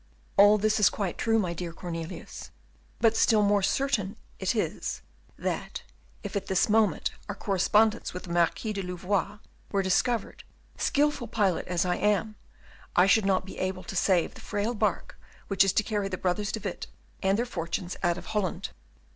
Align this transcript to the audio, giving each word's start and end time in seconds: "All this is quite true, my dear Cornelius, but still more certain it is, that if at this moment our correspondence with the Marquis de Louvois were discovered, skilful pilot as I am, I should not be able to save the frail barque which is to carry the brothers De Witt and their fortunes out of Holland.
"All 0.35 0.57
this 0.57 0.79
is 0.79 0.89
quite 0.89 1.15
true, 1.19 1.37
my 1.37 1.53
dear 1.53 1.71
Cornelius, 1.73 2.49
but 2.97 3.15
still 3.15 3.43
more 3.43 3.61
certain 3.61 4.15
it 4.39 4.55
is, 4.55 5.03
that 5.37 5.83
if 6.23 6.35
at 6.35 6.47
this 6.47 6.67
moment 6.67 7.11
our 7.29 7.35
correspondence 7.35 8.11
with 8.11 8.23
the 8.23 8.31
Marquis 8.31 8.73
de 8.73 8.81
Louvois 8.81 9.37
were 9.71 9.83
discovered, 9.83 10.43
skilful 10.75 11.27
pilot 11.27 11.67
as 11.67 11.85
I 11.85 11.97
am, 11.97 12.35
I 12.95 13.05
should 13.05 13.25
not 13.27 13.45
be 13.45 13.59
able 13.59 13.83
to 13.83 13.95
save 13.95 14.33
the 14.33 14.41
frail 14.41 14.73
barque 14.73 15.15
which 15.49 15.63
is 15.63 15.71
to 15.73 15.83
carry 15.83 16.07
the 16.07 16.17
brothers 16.17 16.51
De 16.51 16.59
Witt 16.59 16.87
and 17.21 17.37
their 17.37 17.45
fortunes 17.45 17.95
out 18.01 18.17
of 18.17 18.25
Holland. 18.33 18.69